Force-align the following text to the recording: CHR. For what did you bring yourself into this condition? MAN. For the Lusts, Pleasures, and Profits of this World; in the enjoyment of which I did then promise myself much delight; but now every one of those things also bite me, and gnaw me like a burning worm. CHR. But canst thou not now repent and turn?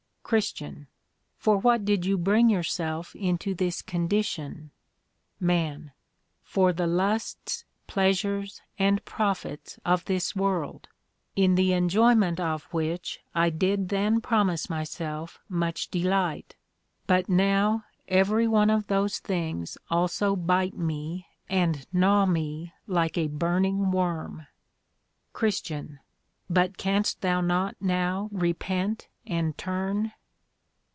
CHR. 0.23 0.87
For 1.35 1.57
what 1.57 1.83
did 1.83 2.05
you 2.05 2.17
bring 2.17 2.47
yourself 2.47 3.13
into 3.17 3.53
this 3.53 3.81
condition? 3.81 4.71
MAN. 5.41 5.91
For 6.41 6.71
the 6.71 6.87
Lusts, 6.87 7.65
Pleasures, 7.85 8.61
and 8.79 9.03
Profits 9.03 9.77
of 9.85 10.05
this 10.05 10.33
World; 10.33 10.87
in 11.35 11.55
the 11.55 11.73
enjoyment 11.73 12.39
of 12.39 12.63
which 12.71 13.19
I 13.35 13.49
did 13.49 13.89
then 13.89 14.21
promise 14.21 14.69
myself 14.69 15.37
much 15.49 15.89
delight; 15.89 16.55
but 17.07 17.27
now 17.27 17.83
every 18.07 18.47
one 18.47 18.69
of 18.69 18.87
those 18.87 19.19
things 19.19 19.77
also 19.89 20.37
bite 20.37 20.77
me, 20.77 21.27
and 21.49 21.85
gnaw 21.91 22.25
me 22.25 22.71
like 22.87 23.17
a 23.17 23.27
burning 23.27 23.91
worm. 23.91 24.47
CHR. 25.37 25.99
But 26.49 26.77
canst 26.77 27.19
thou 27.19 27.41
not 27.41 27.75
now 27.81 28.29
repent 28.31 29.09
and 29.27 29.57
turn? 29.57 30.13